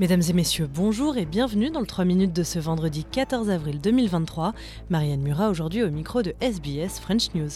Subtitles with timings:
[0.00, 3.80] Mesdames et messieurs, bonjour et bienvenue dans le 3 minutes de ce vendredi 14 avril
[3.80, 4.54] 2023.
[4.90, 7.50] Marianne Murat aujourd'hui au micro de SBS French News.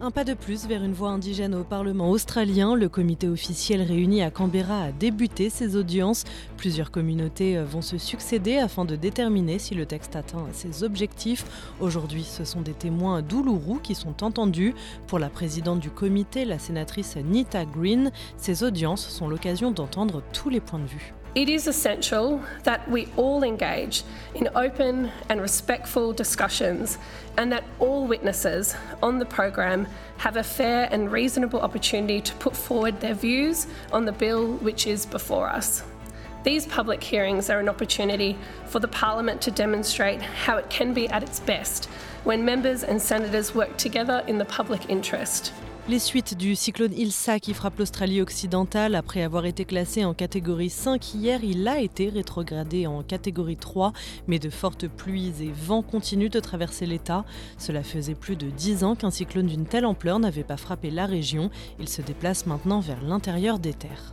[0.00, 2.76] Un pas de plus vers une voix indigène au Parlement australien.
[2.76, 6.22] Le comité officiel réuni à Canberra a débuté ses audiences.
[6.56, 11.44] Plusieurs communautés euh, vont se succéder afin de déterminer si le texte atteint ses objectifs.
[11.80, 14.72] Aujourd'hui, ce sont des témoins douloureux qui sont entendus.
[15.08, 20.48] Pour la présidente du comité, la sénatrice Nita Green, ces audiences sont l'occasion d'entendre tous
[20.48, 21.12] les points de vue.
[21.38, 24.02] It is essential that we all engage
[24.34, 26.98] in open and respectful discussions
[27.36, 28.74] and that all witnesses
[29.04, 34.04] on the program have a fair and reasonable opportunity to put forward their views on
[34.04, 35.84] the bill which is before us.
[36.42, 38.36] These public hearings are an opportunity
[38.66, 41.84] for the Parliament to demonstrate how it can be at its best
[42.24, 45.52] when members and senators work together in the public interest.
[45.88, 50.68] Les suites du cyclone Ilsa qui frappe l'Australie occidentale, après avoir été classé en catégorie
[50.68, 53.94] 5 hier, il a été rétrogradé en catégorie 3,
[54.26, 57.24] mais de fortes pluies et vents continuent de traverser l'État.
[57.56, 61.06] Cela faisait plus de 10 ans qu'un cyclone d'une telle ampleur n'avait pas frappé la
[61.06, 61.48] région.
[61.78, 64.12] Il se déplace maintenant vers l'intérieur des terres.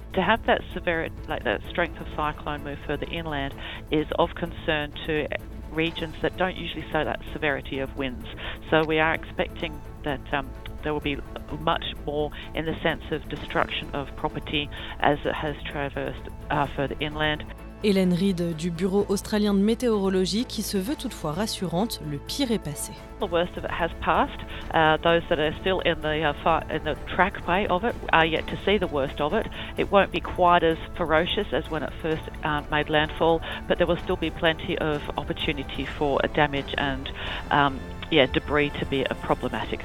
[10.05, 10.45] Cyclone
[10.85, 11.17] there will be
[11.59, 14.69] much more in the sense of destruction of property
[14.99, 17.43] as it has traversed uh, further inland.
[17.83, 22.63] Hélène Reid du Bureau australien de météorologie qui se veut toutefois rassurante, le pire est
[22.63, 22.93] passé.
[23.19, 24.39] The worst of it has passed.
[24.73, 28.25] Uh, those that are still in the uh, far, in the trackway of it are
[28.25, 29.45] yet to see the worst of it.
[29.77, 33.85] It won't be quite as ferocious as when it first uh, made landfall, but there
[33.85, 37.07] will still be plenty of opportunity for damage and
[37.51, 39.81] um, yeah, debris to be a problematic.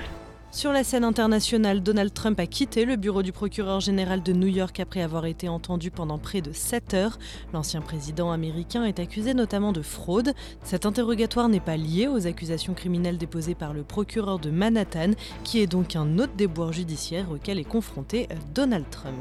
[0.52, 4.48] Sur la scène internationale, Donald Trump a quitté le bureau du procureur général de New
[4.48, 7.18] York après avoir été entendu pendant près de 7 heures.
[7.52, 10.33] L'ancien président américain est accusé notamment de fraude.
[10.64, 15.12] Cet interrogatoire n'est pas lié aux accusations criminelles déposées par le procureur de Manhattan,
[15.44, 19.14] qui est donc un autre déboire judiciaire auquel est confronté Donald Trump.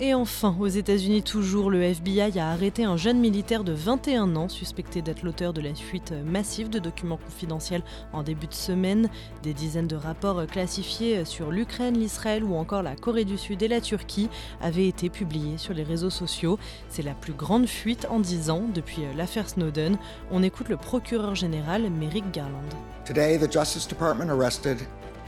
[0.00, 4.50] Et enfin, aux États-Unis toujours, le FBI a arrêté un jeune militaire de 21 ans
[4.50, 9.08] suspecté d'être l'auteur de la fuite massive de documents confidentiels en début de semaine.
[9.42, 13.68] Des dizaines de rapports classifiés sur l'Ukraine, l'Israël ou encore la Corée du Sud et
[13.68, 14.28] la Turquie
[14.60, 16.58] avaient été publiés sur les réseaux sociaux.
[16.88, 19.96] C'est la plus grande fuite en 10 ans depuis l'affaire Snowden.
[20.32, 22.68] On écoute le procureur général Merrick Garland.
[23.04, 24.78] Today, the Justice Department arrested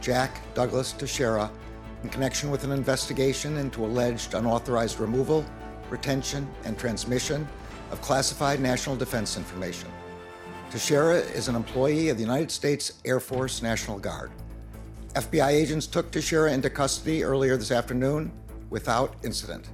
[0.03, 1.49] Jack Douglas Teixeira
[2.03, 5.45] in connection with an investigation into alleged unauthorized removal,
[5.93, 7.47] retention, and transmission
[7.93, 9.89] of classified national defense information.
[10.73, 14.33] Teixeira is an employee of the United States Air Force National Guard.
[15.15, 18.31] FBI agents took Teixeira into custody earlier this afternoon
[18.71, 19.69] without incident.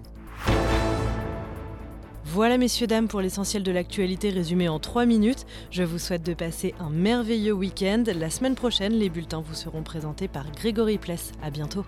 [2.25, 5.47] Voilà messieurs dames pour l'essentiel de l'actualité résumé en 3 minutes.
[5.71, 8.05] Je vous souhaite de passer un merveilleux week-end.
[8.15, 11.33] La semaine prochaine, les bulletins vous seront présentés par Grégory Pless.
[11.43, 11.85] À bientôt.